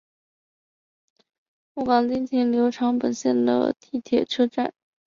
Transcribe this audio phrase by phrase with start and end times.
[1.75, 4.73] 末广町停留场本线的铁路车站。